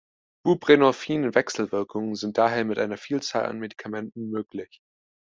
Buprenorphin-Wechselwirkungen 0.43 2.15
sind 2.15 2.39
daher 2.39 2.65
mit 2.65 2.79
einer 2.79 2.97
Vielzahl 2.97 3.45
an 3.45 3.59
Medikamenten 3.59 4.31
möglich. 4.31 4.81